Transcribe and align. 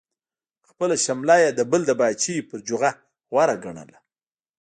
خپله 0.69 0.95
شمله 1.05 1.35
یې 1.43 1.49
د 1.53 1.59
بل 1.71 1.81
د 1.87 1.91
پاچاهۍ 1.99 2.37
پر 2.49 2.57
جوغه 2.67 2.91
غوره 3.31 3.55
ګڼله. 3.63 3.97